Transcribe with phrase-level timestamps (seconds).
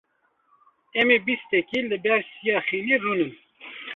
[0.99, 3.31] Em ê bîstekê li ber siya xênî rûnin.